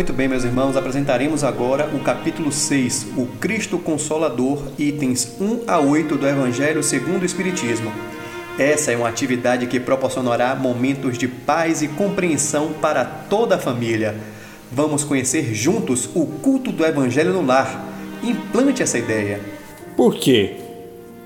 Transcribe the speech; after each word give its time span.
Muito 0.00 0.14
bem, 0.14 0.28
meus 0.28 0.44
irmãos, 0.44 0.78
apresentaremos 0.78 1.44
agora 1.44 1.90
o 1.94 1.98
capítulo 1.98 2.50
6, 2.50 3.08
o 3.18 3.26
Cristo 3.38 3.76
Consolador, 3.76 4.62
itens 4.78 5.36
1 5.38 5.64
a 5.66 5.78
8 5.78 6.16
do 6.16 6.26
Evangelho 6.26 6.82
segundo 6.82 7.20
o 7.20 7.26
Espiritismo. 7.26 7.92
Essa 8.58 8.92
é 8.92 8.96
uma 8.96 9.10
atividade 9.10 9.66
que 9.66 9.78
proporcionará 9.78 10.54
momentos 10.54 11.18
de 11.18 11.28
paz 11.28 11.82
e 11.82 11.88
compreensão 11.88 12.72
para 12.80 13.04
toda 13.04 13.56
a 13.56 13.58
família. 13.58 14.16
Vamos 14.72 15.04
conhecer 15.04 15.52
juntos 15.52 16.08
o 16.14 16.24
culto 16.24 16.72
do 16.72 16.82
Evangelho 16.82 17.34
no 17.34 17.44
lar. 17.44 17.86
Implante 18.22 18.82
essa 18.82 18.96
ideia. 18.96 19.38
Por 19.98 20.14
quê? 20.14 20.56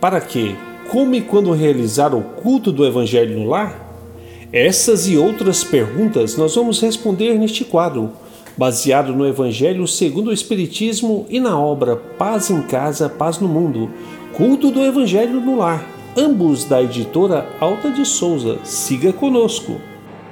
Para 0.01 0.21
quê? 0.21 0.57
Como 0.89 1.15
e 1.15 1.21
quando 1.21 1.53
realizar 1.53 2.13
o 2.13 2.23
culto 2.23 2.73
do 2.73 2.85
Evangelho 2.85 3.39
no 3.39 3.49
lar? 3.49 3.85
Essas 4.53 5.07
e 5.07 5.17
outras 5.17 5.63
perguntas 5.63 6.37
nós 6.37 6.57
vamos 6.57 6.81
responder 6.81 7.39
neste 7.39 7.65
quadro 7.65 8.24
baseado 8.57 9.15
no 9.15 9.27
Evangelho 9.27 9.87
segundo 9.87 10.29
o 10.29 10.33
Espiritismo 10.33 11.27
e 11.29 11.41
na 11.41 11.59
obra 11.59 11.97
Paz 11.97 12.51
em 12.51 12.63
Casa, 12.63 13.09
Paz 13.09 13.39
no 13.39 13.49
Mundo, 13.49 13.91
Culto 14.37 14.71
do 14.71 14.81
Evangelho 14.81 15.41
no 15.41 15.57
Lar, 15.57 15.85
ambos 16.17 16.65
da 16.65 16.83
editora 16.83 17.47
Alta 17.61 17.91
de 17.91 18.05
Souza. 18.05 18.59
Siga 18.65 19.13
conosco. 19.13 19.81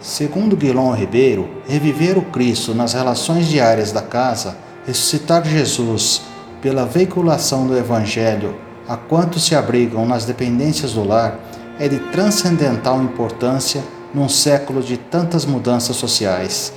Segundo 0.01 0.57
Guilherme 0.57 0.97
Ribeiro, 0.97 1.49
reviver 1.67 2.19
o 2.19 2.23
Cristo 2.23 2.75
nas 2.75 2.93
relações 2.93 3.47
diárias 3.47 3.93
da 3.93 4.03
casa, 4.03 4.57
ressuscitar 4.85 5.45
Jesus 5.47 6.23
pela 6.61 6.85
veiculação 6.85 7.67
do 7.67 7.77
Evangelho 7.77 8.55
a 8.89 8.97
quantos 8.97 9.45
se 9.45 9.55
abrigam 9.55 10.07
nas 10.07 10.25
dependências 10.25 10.93
do 10.93 11.05
lar, 11.05 11.39
é 11.79 11.89
de 11.89 11.99
transcendental 12.11 13.03
importância 13.03 13.83
num 14.13 14.29
século 14.29 14.83
de 14.83 14.97
tantas 14.97 15.45
mudanças 15.45 15.97
sociais. 15.97 16.73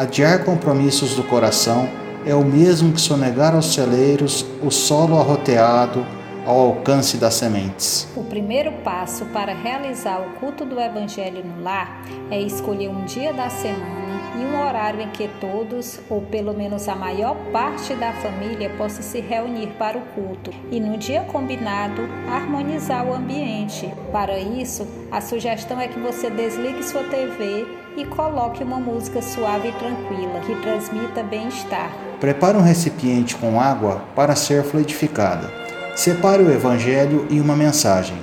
Adiar 0.00 0.46
compromissos 0.46 1.14
do 1.14 1.22
coração 1.22 1.86
é 2.24 2.34
o 2.34 2.42
mesmo 2.42 2.90
que 2.90 3.00
sonegar 3.02 3.54
aos 3.54 3.74
celeiros 3.74 4.46
o 4.62 4.70
solo 4.70 5.18
arroteado 5.18 6.06
ao 6.46 6.58
alcance 6.58 7.18
das 7.18 7.34
sementes. 7.34 8.08
O 8.16 8.24
primeiro 8.24 8.72
passo 8.82 9.26
para 9.26 9.52
realizar 9.52 10.18
o 10.22 10.40
culto 10.40 10.64
do 10.64 10.80
Evangelho 10.80 11.44
no 11.44 11.62
lar 11.62 12.02
é 12.30 12.40
escolher 12.40 12.88
um 12.88 13.04
dia 13.04 13.34
da 13.34 13.50
semana 13.50 14.00
e 14.40 14.42
um 14.42 14.66
horário 14.66 15.02
em 15.02 15.10
que 15.10 15.28
todos, 15.38 16.00
ou 16.08 16.22
pelo 16.22 16.54
menos 16.54 16.88
a 16.88 16.96
maior 16.96 17.36
parte 17.52 17.92
da 17.94 18.14
família, 18.14 18.70
possa 18.78 19.02
se 19.02 19.20
reunir 19.20 19.66
para 19.78 19.98
o 19.98 20.00
culto 20.14 20.50
e, 20.70 20.80
no 20.80 20.96
dia 20.96 21.24
combinado, 21.24 22.08
harmonizar 22.26 23.06
o 23.06 23.12
ambiente. 23.12 23.92
Para 24.10 24.38
isso, 24.38 24.88
a 25.10 25.20
sugestão 25.20 25.78
é 25.78 25.88
que 25.88 26.00
você 26.00 26.30
desligue 26.30 26.82
sua 26.82 27.02
TV 27.02 27.79
e 27.96 28.04
coloque 28.04 28.62
uma 28.62 28.78
música 28.78 29.20
suave 29.20 29.68
e 29.68 29.72
tranquila 29.72 30.40
que 30.40 30.54
transmita 30.56 31.22
bem-estar. 31.22 31.90
Prepare 32.20 32.56
um 32.56 32.62
recipiente 32.62 33.34
com 33.36 33.60
água 33.60 34.02
para 34.14 34.36
ser 34.36 34.62
fluidificada. 34.62 35.50
Separe 35.96 36.42
o 36.42 36.52
evangelho 36.52 37.26
e 37.30 37.40
uma 37.40 37.56
mensagem. 37.56 38.16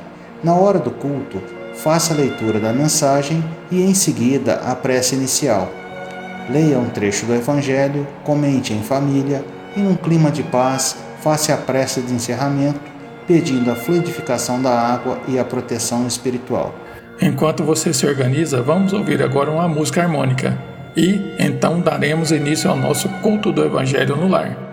Na 0.44 0.54
hora 0.54 0.80
do 0.80 0.92
culto, 0.92 1.42
faça 1.76 2.14
a 2.14 2.18
leitura 2.18 2.60
da 2.60 2.72
mensagem 2.72 3.44
e 3.72 3.82
em 3.82 3.94
seguida 3.94 4.62
a 4.66 4.76
prece 4.76 5.16
inicial. 5.16 5.70
Leia 6.50 6.80
um 6.80 6.90
trecho 6.90 7.26
do 7.26 7.36
evangelho, 7.36 8.08
comente 8.24 8.74
em 8.74 8.82
família 8.82 9.44
e 9.76 9.80
num 9.80 9.96
clima 9.96 10.32
de 10.32 10.44
paz, 10.44 10.96
faça 11.22 11.54
a 11.54 11.58
prece 11.58 12.02
de 12.02 12.14
encerramento, 12.14 12.80
pedindo 13.28 13.70
a 13.70 13.76
fluidificação 13.76 14.62
da 14.62 14.72
água 14.72 15.20
e 15.28 15.38
a 15.38 15.44
proteção 15.44 16.08
espiritual. 16.08 16.74
Enquanto 17.22 17.64
você 17.64 17.94
se 17.94 18.06
organiza, 18.06 18.62
vamos 18.62 18.94
ouvir 18.94 19.24
agora 19.24 19.50
uma 19.50 19.68
música 19.68 20.02
harmônica 20.02 20.58
e 20.96 21.36
então 21.40 21.80
daremos 21.80 22.32
início 22.32 22.70
ao 22.70 22.76
nosso 22.76 23.10
culto 23.22 23.52
do 23.52 23.64
Evangelho 23.64 24.16
no 24.16 24.28
lar. 24.28 24.67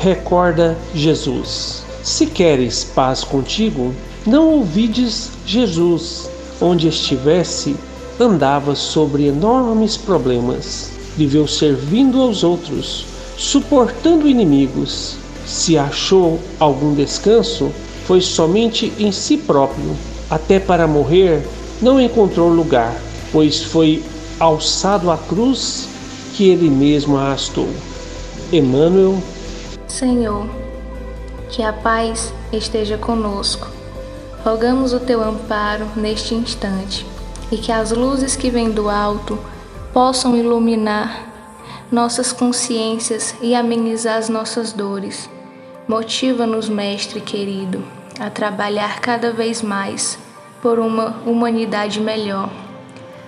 Recorda 0.00 0.78
Jesus. 0.94 1.82
Se 2.02 2.26
queres 2.26 2.84
paz 2.84 3.24
contigo, 3.24 3.92
não 4.24 4.54
ouvides 4.54 5.30
Jesus. 5.44 6.30
Onde 6.60 6.88
estivesse, 6.88 7.76
andava 8.18 8.74
sobre 8.74 9.26
enormes 9.26 9.96
problemas. 9.96 10.90
Viveu 11.16 11.46
servindo 11.46 12.20
aos 12.20 12.42
outros, 12.42 13.06
suportando 13.36 14.28
inimigos. 14.28 15.16
Se 15.46 15.76
achou 15.76 16.38
algum 16.58 16.94
descanso, 16.94 17.70
foi 18.06 18.20
somente 18.20 18.92
em 18.98 19.10
si 19.12 19.36
próprio. 19.36 19.96
Até 20.30 20.58
para 20.58 20.86
morrer, 20.86 21.42
não 21.80 22.00
encontrou 22.00 22.48
lugar, 22.48 22.94
pois 23.32 23.62
foi 23.62 24.02
alçado 24.38 25.10
à 25.10 25.16
cruz 25.16 25.88
que 26.34 26.48
ele 26.48 26.68
mesmo 26.68 27.16
arrastou. 27.16 27.68
Emmanuel 28.52 29.20
Senhor, 29.98 30.46
que 31.50 31.60
a 31.60 31.72
paz 31.72 32.32
esteja 32.52 32.96
conosco. 32.96 33.66
Rogamos 34.44 34.92
o 34.92 35.00
teu 35.00 35.20
amparo 35.20 35.88
neste 35.96 36.36
instante 36.36 37.04
e 37.50 37.56
que 37.56 37.72
as 37.72 37.90
luzes 37.90 38.36
que 38.36 38.48
vêm 38.48 38.70
do 38.70 38.88
alto 38.88 39.36
possam 39.92 40.36
iluminar 40.36 41.26
nossas 41.90 42.32
consciências 42.32 43.34
e 43.42 43.56
amenizar 43.56 44.18
as 44.18 44.28
nossas 44.28 44.72
dores. 44.72 45.28
Motiva-nos, 45.88 46.68
Mestre 46.68 47.20
querido, 47.20 47.82
a 48.20 48.30
trabalhar 48.30 49.00
cada 49.00 49.32
vez 49.32 49.62
mais 49.62 50.16
por 50.62 50.78
uma 50.78 51.16
humanidade 51.26 51.98
melhor. 51.98 52.48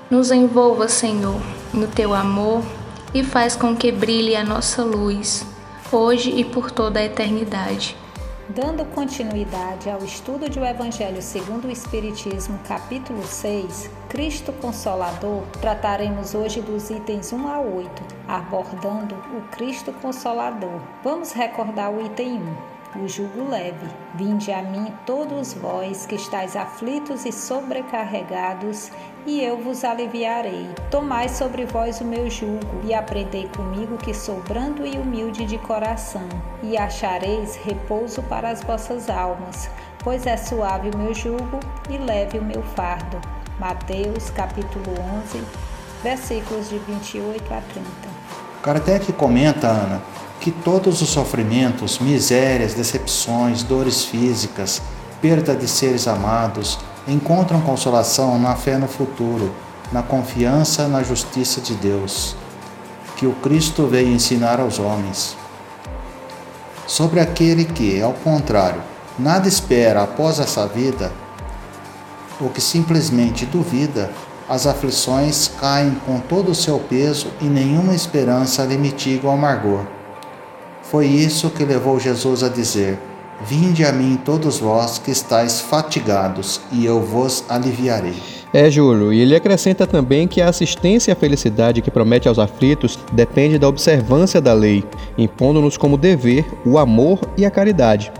Nos 0.09 0.31
envolva, 0.31 0.87
Senhor, 0.87 1.41
no 1.75 1.89
teu 1.89 2.15
amor 2.15 2.63
e 3.13 3.25
faz 3.25 3.57
com 3.57 3.75
que 3.75 3.91
brilhe 3.91 4.37
a 4.37 4.45
nossa 4.45 4.85
luz 4.85 5.45
hoje 5.97 6.31
e 6.31 6.45
por 6.45 6.71
toda 6.71 7.01
a 7.01 7.05
eternidade. 7.05 7.97
Dando 8.49 8.85
continuidade 8.87 9.89
ao 9.89 10.03
estudo 10.03 10.49
de 10.49 10.59
O 10.59 10.65
Evangelho 10.65 11.23
segundo 11.23 11.69
o 11.69 11.71
Espiritismo, 11.71 12.59
capítulo 12.67 13.23
6, 13.23 13.89
Cristo 14.09 14.53
Consolador, 14.55 15.43
trataremos 15.61 16.35
hoje 16.35 16.61
dos 16.61 16.91
itens 16.91 17.33
1 17.33 17.47
a 17.47 17.61
8, 17.61 18.03
abordando 18.27 19.15
o 19.37 19.43
Cristo 19.53 19.93
Consolador. 20.03 20.81
Vamos 21.05 21.33
recordar 21.33 21.93
o 21.93 22.05
item 22.05 22.39
1 22.39 22.81
o 22.97 23.09
jugo 23.09 23.49
leve. 23.49 23.87
Vinde 24.15 24.51
a 24.53 24.63
mim 24.63 24.93
todos 25.07 25.53
vós 25.55 26.07
que 26.07 26.17
estáis 26.17 26.57
aflitos 26.57 27.25
e 27.25 27.33
sobrecarregados, 27.33 28.91
e 29.27 29.43
eu 29.43 29.59
vos 29.59 29.85
aliviarei. 29.85 30.69
Tomai 30.91 31.29
sobre 31.29 31.65
vós 31.65 32.01
o 32.01 32.05
meu 32.05 32.31
jugo 32.31 32.81
e 32.85 32.95
aprendei 32.95 33.49
comigo 33.57 33.97
que 33.97 34.15
sou 34.15 34.41
brando 34.49 34.87
e 34.87 34.97
humilde 34.97 35.45
de 35.45 35.59
coração, 35.59 36.29
e 36.63 36.77
achareis 36.77 37.57
repouso 37.57 38.23
para 38.23 38.51
as 38.51 38.63
vossas 38.63 39.09
almas, 39.11 39.69
pois 39.99 40.27
é 40.27 40.37
suave 40.37 40.91
o 40.95 40.99
meu 40.99 41.15
jugo 41.15 41.61
e 41.89 41.99
leve 41.99 42.39
o 42.39 42.45
meu 42.45 42.63
fardo. 42.63 43.21
Mateus 43.59 44.31
capítulo 44.31 44.95
11, 45.25 45.43
versículos 46.03 46.69
de 46.71 46.79
28 46.79 47.55
a 47.55 47.61
30. 47.61 47.91
Kardec 48.63 49.13
comenta, 49.13 49.69
Ana, 49.69 50.03
que 50.41 50.51
todos 50.51 51.03
os 51.03 51.11
sofrimentos, 51.11 51.99
misérias, 51.99 52.75
decepções, 52.75 53.63
dores 53.63 54.05
físicas, 54.05 54.81
perda 55.21 55.55
de 55.55 55.69
seres 55.69 56.09
amados, 56.09 56.79
encontram 57.09 57.61
consolação 57.61 58.39
na 58.39 58.55
fé 58.57 58.77
no 58.77 58.87
futuro, 58.89 59.53
na 59.93 60.03
confiança 60.03 60.87
na 60.87 61.03
justiça 61.03 61.61
de 61.61 61.75
Deus. 61.75 62.37
que 63.21 63.27
o 63.27 63.33
Cristo 63.33 63.87
veio 63.87 64.09
ensinar 64.09 64.59
aos 64.61 64.79
homens. 64.79 65.37
Sobre 66.87 67.21
aquele 67.21 67.67
que, 67.67 68.01
ao 68.01 68.15
contrário, 68.15 68.81
nada 69.19 69.47
espera 69.47 70.03
após 70.03 70.41
essa 70.41 70.67
vida, 70.67 71.13
ou 72.41 72.49
que 72.49 72.63
simplesmente 72.63 73.45
duvida, 73.45 74.11
as 74.49 74.67
aflições 74.67 75.49
caem 75.61 75.95
com 76.07 76.19
todo 76.19 76.51
o 76.51 76.55
seu 76.55 76.79
peso 76.79 77.27
e 77.43 77.45
nenhuma 77.45 77.95
esperança 77.95 78.65
lhe 78.65 78.79
mitiga 78.79 79.29
o 79.29 79.31
amargor. 79.31 79.85
Foi 80.83 81.07
isso 81.07 81.51
que 81.51 81.63
levou 81.63 82.01
Jesus 82.01 82.43
a 82.43 82.49
dizer: 82.49 82.99
Vinde 83.43 83.87
a 83.87 83.93
mim 83.93 84.19
todos 84.23 84.59
vós 84.59 84.99
que 84.99 85.11
estáis 85.11 85.63
fatigados, 85.63 86.61
e 86.71 86.85
eu 86.85 87.01
vos 87.01 87.43
aliviarei. 87.49 88.17
É, 88.53 88.71
Júlio, 88.71 89.13
e 89.13 89.21
ele 89.21 89.35
acrescenta 89.35 89.87
também 89.87 90.29
que 90.29 90.43
a 90.43 90.49
assistência 90.49 91.11
e 91.11 91.13
a 91.13 91.17
felicidade 91.17 91.81
que 91.81 91.91
promete 91.91 92.29
aos 92.29 92.39
aflitos 92.39 92.99
depende 93.13 93.59
da 93.59 93.67
observância 93.67 94.43
da 94.43 94.53
lei, 94.53 94.85
impondo-nos 95.17 95.79
como 95.79 95.97
dever 95.97 96.45
o 96.67 96.77
amor 96.79 97.19
e 97.37 97.47
a 97.47 97.51
caridade. 97.51 98.13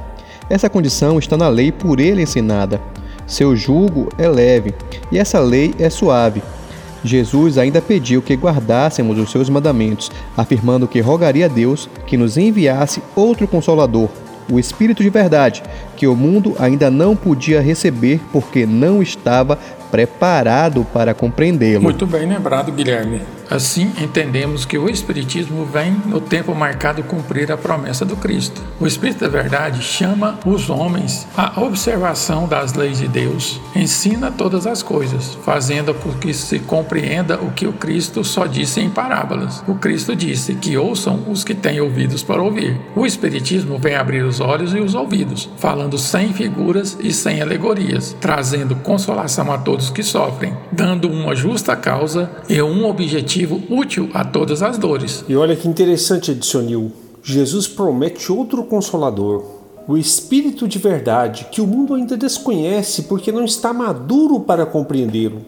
Essa 0.49 0.71
condição 0.71 1.19
está 1.19 1.37
na 1.37 1.49
lei 1.49 1.71
por 1.71 2.01
ele 2.01 2.23
ensinada. 2.23 2.81
Seu 3.27 3.55
jugo 3.55 4.09
é 4.17 4.27
leve 4.27 4.75
e 5.13 5.19
essa 5.19 5.39
lei 5.39 5.75
é 5.79 5.91
suave. 5.91 6.43
Jesus 7.05 7.59
ainda 7.59 7.83
pediu 7.83 8.23
que 8.23 8.35
guardássemos 8.35 9.19
os 9.19 9.31
seus 9.31 9.51
mandamentos, 9.51 10.11
afirmando 10.37 10.89
que 10.89 11.01
rogaria 11.01 11.45
a 11.45 11.49
Deus 11.49 11.91
que 12.07 12.17
nos 12.17 12.37
enviasse 12.37 13.03
outro 13.15 13.47
consolador, 13.47 14.09
o 14.51 14.59
Espírito 14.59 15.03
de 15.03 15.11
verdade, 15.11 15.63
que 15.97 16.07
o 16.07 16.17
mundo 16.17 16.55
ainda 16.59 16.91
não 16.91 17.15
podia 17.15 17.61
receber 17.61 18.21
porque 18.33 18.67
não 18.67 19.03
estava 19.03 19.59
preparado 19.91 20.87
para 20.93 21.15
compreendê-lo. 21.15 21.83
Muito 21.83 22.07
bem 22.07 22.27
lembrado, 22.27 22.73
Guilherme. 22.73 23.23
Assim, 23.51 23.93
entendemos 24.01 24.65
que 24.65 24.79
o 24.79 24.89
Espiritismo 24.89 25.65
vem 25.65 25.91
no 26.07 26.21
tempo 26.21 26.55
marcado 26.55 27.03
cumprir 27.03 27.51
a 27.51 27.57
promessa 27.57 28.05
do 28.05 28.15
Cristo. 28.15 28.63
O 28.79 28.87
Espírito 28.87 29.23
da 29.23 29.29
Verdade 29.29 29.83
chama 29.83 30.39
os 30.47 30.71
homens 30.71 31.27
à 31.37 31.61
observação 31.61 32.47
das 32.47 32.75
leis 32.75 32.99
de 32.99 33.09
Deus, 33.09 33.61
ensina 33.75 34.31
todas 34.31 34.69
as 34.69 34.85
coisas, 34.85 35.37
fazendo 35.45 35.93
com 35.95 36.13
que 36.13 36.33
se 36.33 36.61
compreenda 36.61 37.41
o 37.41 37.51
que 37.51 37.67
o 37.67 37.73
Cristo 37.73 38.23
só 38.23 38.47
disse 38.47 38.81
em 38.81 38.89
parábolas. 38.89 39.65
O 39.67 39.75
Cristo 39.75 40.15
disse 40.15 40.55
que 40.55 40.77
ouçam 40.77 41.25
os 41.29 41.43
que 41.43 41.55
têm 41.55 41.81
ouvidos 41.81 42.23
para 42.23 42.41
ouvir. 42.41 42.81
O 42.95 43.05
Espiritismo 43.05 43.79
vem 43.79 43.97
abrir 43.97 44.23
os 44.23 44.39
olhos 44.39 44.73
e 44.75 44.79
os 44.79 44.95
ouvidos, 44.95 45.49
falando 45.57 45.99
sem 45.99 46.33
figuras 46.33 46.97
e 47.01 47.13
sem 47.13 47.43
alegorias, 47.43 48.17
trazendo 48.21 48.77
consolação 48.77 49.51
a 49.51 49.59
todos 49.59 49.91
que 49.91 50.05
sofrem, 50.05 50.57
dando 50.71 51.11
uma 51.11 51.35
justa 51.35 51.75
causa 51.75 52.31
e 52.49 52.63
um 52.63 52.87
objetivo 52.87 53.40
útil 53.47 54.11
a 54.13 54.25
todas 54.25 54.63
as 54.63 54.79
dores. 54.79 55.25
E 55.29 55.37
olha 55.37 55.57
que 55.57 55.69
interessante, 55.69 56.33
Edsonil. 56.33 56.93
Jesus 57.23 57.69
promete 57.69 58.33
outro 58.33 58.65
consolador, 58.65 59.45
o 59.87 59.97
Espírito 59.97 60.67
de 60.67 60.79
verdade, 60.79 61.47
que 61.51 61.61
o 61.61 61.67
mundo 61.67 61.95
ainda 61.95 62.17
desconhece 62.17 63.03
porque 63.03 63.31
não 63.31 63.45
está 63.45 63.73
maduro 63.73 64.41
para 64.41 64.65
compreendê-lo, 64.65 65.43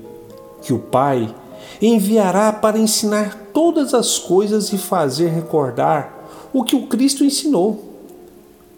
que 0.63 0.73
o 0.73 0.79
Pai 0.79 1.35
enviará 1.81 2.53
para 2.53 2.79
ensinar 2.79 3.51
todas 3.53 3.95
as 3.95 4.19
coisas 4.19 4.73
e 4.73 4.79
fazer 4.79 5.29
recordar 5.29 6.29
o 6.53 6.63
que 6.63 6.77
o 6.77 6.87
Cristo 6.87 7.25
ensinou. 7.25 7.93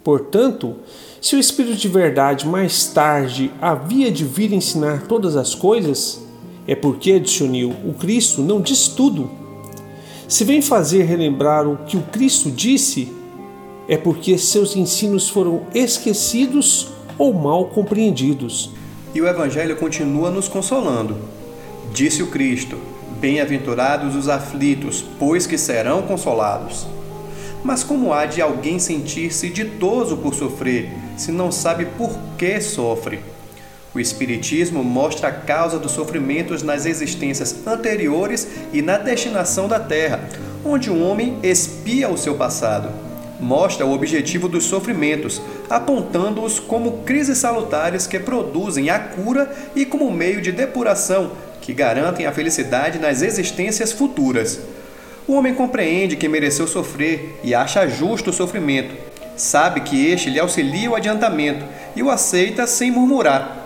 Portanto, 0.03 0.75
se 1.19 1.35
o 1.35 1.39
Espírito 1.39 1.77
de 1.77 1.87
verdade 1.87 2.47
mais 2.47 2.85
tarde 2.85 3.51
havia 3.61 4.11
de 4.11 4.23
vir 4.23 4.53
ensinar 4.53 5.07
todas 5.07 5.35
as 5.35 5.53
coisas, 5.53 6.21
é 6.67 6.75
porque, 6.75 7.13
adicionou, 7.13 7.71
o 7.85 7.93
Cristo 7.93 8.41
não 8.41 8.59
diz 8.59 8.87
tudo. 8.87 9.29
Se 10.27 10.43
vem 10.43 10.61
fazer 10.61 11.03
relembrar 11.03 11.67
o 11.67 11.77
que 11.85 11.97
o 11.97 12.01
Cristo 12.01 12.49
disse, 12.49 13.13
é 13.87 13.95
porque 13.95 14.37
seus 14.37 14.75
ensinos 14.75 15.29
foram 15.29 15.63
esquecidos 15.73 16.87
ou 17.17 17.33
mal 17.33 17.65
compreendidos. 17.65 18.71
E 19.13 19.21
o 19.21 19.27
Evangelho 19.27 19.75
continua 19.75 20.31
nos 20.31 20.47
consolando. 20.47 21.15
Disse 21.93 22.23
o 22.23 22.27
Cristo: 22.27 22.77
Bem-aventurados 23.19 24.15
os 24.15 24.27
aflitos, 24.27 25.05
pois 25.19 25.45
que 25.45 25.57
serão 25.57 26.01
consolados. 26.01 26.87
Mas 27.63 27.83
como 27.83 28.13
há 28.13 28.25
de 28.25 28.41
alguém 28.41 28.77
sentir-se 28.77 29.49
ditoso 29.49 30.17
por 30.17 30.33
sofrer, 30.33 30.91
se 31.15 31.31
não 31.31 31.51
sabe 31.51 31.85
por 31.85 32.11
que 32.37 32.59
sofre? 32.59 33.19
O 33.95 33.99
Espiritismo 33.99 34.83
mostra 34.83 35.29
a 35.29 35.31
causa 35.31 35.79
dos 35.79 35.93
sofrimentos 35.93 36.61
nas 36.61 36.85
existências 36.85 37.65
anteriores 37.65 38.45
e 38.73 38.81
na 38.81 38.97
destinação 38.97 39.69
da 39.69 39.79
Terra, 39.79 40.27
onde 40.65 40.89
o 40.89 41.01
homem 41.01 41.37
expia 41.41 42.09
o 42.09 42.17
seu 42.17 42.35
passado. 42.35 42.89
Mostra 43.39 43.85
o 43.85 43.93
objetivo 43.93 44.49
dos 44.49 44.65
sofrimentos, 44.65 45.41
apontando-os 45.69 46.59
como 46.59 47.03
crises 47.03 47.37
salutares 47.37 48.05
que 48.05 48.19
produzem 48.19 48.89
a 48.89 48.99
cura 48.99 49.49
e 49.73 49.85
como 49.85 50.11
meio 50.11 50.41
de 50.41 50.51
depuração 50.51 51.31
que 51.61 51.71
garantem 51.71 52.25
a 52.25 52.33
felicidade 52.33 52.99
nas 52.99 53.21
existências 53.21 53.93
futuras. 53.93 54.59
O 55.25 55.35
homem 55.35 55.53
compreende 55.53 56.17
que 56.17 56.27
mereceu 56.27 56.67
sofrer 56.67 57.39
e 57.41 57.55
acha 57.55 57.87
justo 57.87 58.29
o 58.29 58.33
sofrimento. 58.33 58.93
Sabe 59.37 59.79
que 59.81 60.05
este 60.07 60.29
lhe 60.29 60.39
auxilia 60.39 60.91
o 60.91 60.95
adiantamento 60.95 61.65
e 61.95 62.03
o 62.03 62.09
aceita 62.09 62.67
sem 62.67 62.91
murmurar 62.91 63.63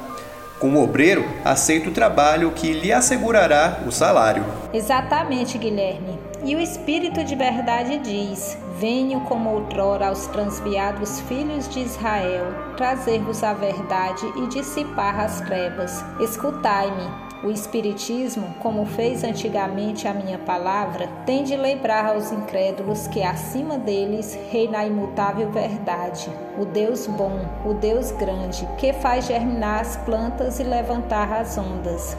como 0.59 0.83
obreiro, 0.83 1.25
aceita 1.43 1.89
o 1.89 1.93
trabalho 1.93 2.51
que 2.51 2.73
lhe 2.73 2.91
assegurará 2.91 3.79
o 3.87 3.91
salário. 3.91 4.45
Exatamente, 4.73 5.57
Guilherme. 5.57 6.19
E 6.43 6.55
o 6.55 6.59
Espírito 6.59 7.23
de 7.23 7.35
verdade 7.35 7.97
diz: 7.99 8.57
Venho 8.77 9.21
como 9.21 9.49
outrora 9.49 10.07
aos 10.07 10.27
transviados 10.27 11.19
filhos 11.21 11.67
de 11.67 11.81
Israel, 11.81 12.45
trazer-vos 12.77 13.43
a 13.43 13.53
verdade 13.53 14.25
e 14.37 14.47
dissipar 14.47 15.19
as 15.19 15.41
trevas. 15.41 16.03
Escutai-me, 16.19 17.28
o 17.43 17.49
Espiritismo, 17.49 18.53
como 18.59 18.85
fez 18.85 19.23
antigamente 19.23 20.07
a 20.07 20.13
minha 20.13 20.37
palavra, 20.37 21.07
tem 21.25 21.43
de 21.43 21.55
lembrar 21.55 22.05
aos 22.05 22.31
incrédulos 22.31 23.07
que 23.07 23.23
acima 23.23 23.77
deles 23.77 24.37
reina 24.51 24.79
a 24.79 24.85
imutável 24.85 25.49
verdade, 25.49 26.29
o 26.57 26.65
Deus 26.65 27.07
bom, 27.07 27.39
o 27.65 27.73
Deus 27.73 28.11
grande, 28.11 28.67
que 28.77 28.91
faz 28.91 29.25
germinar 29.25 29.81
as 29.81 29.95
plantas 29.97 30.59
e 30.59 30.63
levantar 30.63 31.31
as 31.31 31.57
ondas. 31.57 32.17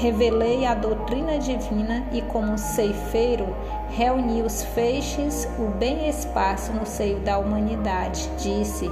Revelei 0.00 0.64
a 0.64 0.74
doutrina 0.74 1.36
divina 1.36 2.06
e, 2.12 2.22
como 2.22 2.56
ceifeiro, 2.56 3.56
reuni 3.90 4.40
os 4.40 4.62
feixes, 4.62 5.48
o 5.58 5.66
bem 5.66 6.08
espaço 6.08 6.72
no 6.72 6.86
seio 6.86 7.18
da 7.20 7.38
humanidade. 7.38 8.30
Disse: 8.38 8.88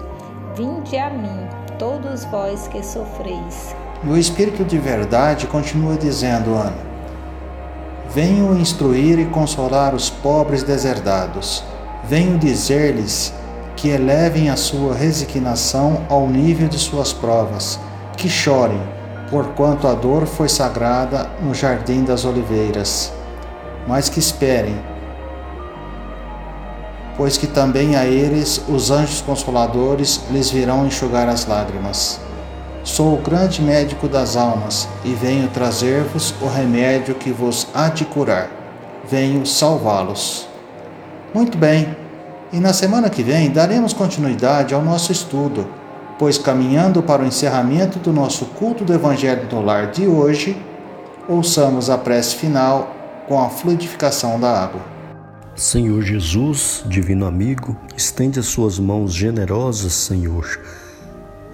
Vinde 0.56 0.98
a 0.98 1.08
mim, 1.08 1.48
todos 1.78 2.24
vós 2.24 2.66
que 2.66 2.82
sofreis. 2.82 3.76
E 4.04 4.08
o 4.08 4.16
Espírito 4.16 4.64
de 4.64 4.78
verdade 4.78 5.46
continua 5.46 5.96
dizendo, 5.96 6.54
Ana: 6.54 6.76
Venho 8.14 8.58
instruir 8.58 9.18
e 9.18 9.26
consolar 9.26 9.94
os 9.94 10.08
pobres 10.08 10.62
deserdados. 10.62 11.64
Venho 12.04 12.38
dizer-lhes 12.38 13.32
que 13.76 13.88
elevem 13.88 14.48
a 14.48 14.56
sua 14.56 14.94
resignação 14.94 16.02
ao 16.08 16.26
nível 16.28 16.68
de 16.68 16.78
suas 16.78 17.12
provas, 17.12 17.78
que 18.16 18.28
chorem, 18.28 18.80
porquanto 19.30 19.86
a 19.86 19.94
dor 19.94 20.26
foi 20.26 20.48
sagrada 20.48 21.28
no 21.42 21.54
jardim 21.54 22.04
das 22.04 22.24
oliveiras, 22.24 23.12
mas 23.86 24.08
que 24.08 24.18
esperem, 24.18 24.80
pois 27.16 27.36
que 27.36 27.46
também 27.46 27.96
a 27.96 28.06
eles 28.06 28.62
os 28.68 28.90
anjos 28.90 29.20
consoladores 29.20 30.22
lhes 30.30 30.50
virão 30.50 30.86
enxugar 30.86 31.28
as 31.28 31.46
lágrimas. 31.46 32.20
Sou 32.86 33.14
o 33.14 33.20
grande 33.20 33.60
médico 33.60 34.08
das 34.08 34.36
almas 34.36 34.88
e 35.04 35.12
venho 35.12 35.48
trazer-vos 35.48 36.32
o 36.40 36.46
remédio 36.46 37.16
que 37.16 37.32
vos 37.32 37.66
há 37.74 37.88
de 37.88 38.04
curar. 38.04 38.48
Venho 39.10 39.44
salvá-los. 39.44 40.48
Muito 41.34 41.58
bem, 41.58 41.96
e 42.52 42.60
na 42.60 42.72
semana 42.72 43.10
que 43.10 43.24
vem 43.24 43.50
daremos 43.50 43.92
continuidade 43.92 44.72
ao 44.72 44.82
nosso 44.82 45.10
estudo, 45.10 45.66
pois 46.16 46.38
caminhando 46.38 47.02
para 47.02 47.24
o 47.24 47.26
encerramento 47.26 47.98
do 47.98 48.12
nosso 48.12 48.46
culto 48.46 48.84
do 48.84 48.94
Evangelho 48.94 49.48
do 49.48 49.60
Lar 49.60 49.90
de 49.90 50.06
hoje, 50.06 50.56
ouçamos 51.28 51.90
a 51.90 51.98
prece 51.98 52.36
final 52.36 52.94
com 53.26 53.42
a 53.42 53.48
fluidificação 53.48 54.38
da 54.38 54.62
água. 54.62 54.80
Senhor 55.56 56.02
Jesus, 56.02 56.84
divino 56.86 57.26
amigo, 57.26 57.76
estende 57.96 58.38
as 58.38 58.46
suas 58.46 58.78
mãos 58.78 59.12
generosas, 59.12 59.92
Senhor 59.92 60.46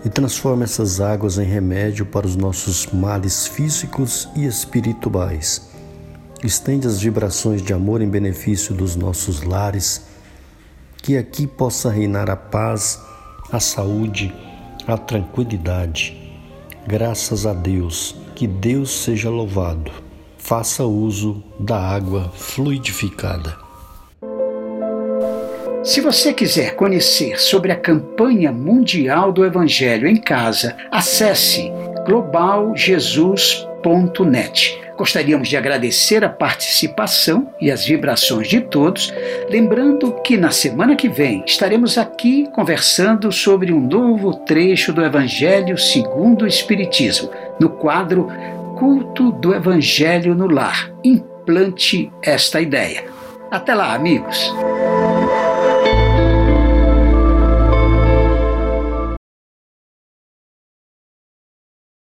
e 0.05 0.09
transforma 0.09 0.65
essas 0.65 1.01
águas 1.01 1.39
em 1.39 1.45
remédio 1.45 2.05
para 2.05 2.27
os 2.27 2.37
nossos 2.37 2.87
males 2.87 3.47
físicos 3.47 4.29
e 4.35 4.45
espirituais. 4.45 5.71
Estende 6.43 6.87
as 6.87 7.01
vibrações 7.01 7.63
de 7.63 7.73
amor 7.73 8.03
em 8.03 8.09
benefício 8.09 8.75
dos 8.75 8.97
nossos 8.97 9.43
lares, 9.43 10.07
que 10.97 11.17
aqui 11.17 11.47
possa 11.47 11.91
reinar 11.91 12.29
a 12.29 12.37
paz, 12.37 13.01
a 13.51 13.61
saúde, 13.61 14.35
a 14.87 14.97
tranquilidade. 14.99 16.19
Graças 16.87 17.47
a 17.47 17.53
Deus, 17.53 18.17
que 18.35 18.47
Deus 18.47 18.91
seja 18.91 19.31
louvado. 19.31 19.91
faça 20.37 20.85
uso 20.85 21.43
da 21.61 21.79
água 21.81 22.29
fluidificada. 22.35 23.57
Se 25.85 26.01
você 26.01 26.33
quiser 26.33 26.77
conhecer 26.77 27.41
sobre 27.41 27.73
a 27.73 27.77
campanha 27.77 28.53
mundial 28.53 29.33
do 29.33 29.45
Evangelho 29.45 30.07
em 30.07 30.17
casa, 30.17 30.77
acesse 30.93 31.73
globaljesus.net. 32.07 34.81
Gostaríamos 34.97 35.49
de 35.49 35.57
agradecer 35.57 36.25
a 36.25 36.29
participação 36.29 37.53
e 37.61 37.69
as 37.69 37.85
vibrações 37.85 38.47
de 38.47 38.61
todos, 38.61 39.13
lembrando 39.51 40.13
que 40.23 40.37
na 40.37 40.53
semana 40.53 40.95
que 40.95 41.09
vem 41.09 41.43
estaremos 41.45 41.99
aqui 41.99 42.49
conversando 42.55 43.33
sobre 43.33 43.73
um 43.73 43.81
novo 43.81 44.35
trecho 44.35 44.93
do 44.93 45.05
Evangelho 45.05 45.77
segundo 45.77 46.43
o 46.43 46.47
Espiritismo, 46.47 47.29
no 47.59 47.71
quadro 47.71 48.29
Culto 48.79 49.33
do 49.33 49.53
Evangelho 49.53 50.33
no 50.33 50.47
Lar. 50.47 50.93
Implante 51.03 52.09
esta 52.23 52.61
ideia. 52.61 53.03
Até 53.51 53.75
lá, 53.75 53.95
amigos! 53.95 54.49